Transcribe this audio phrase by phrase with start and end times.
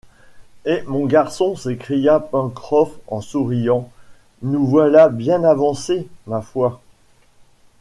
[0.65, 3.91] Eh mon garçon, s’écria Pencroff en souriant,
[4.41, 6.81] nous voilà bien avancés, ma foi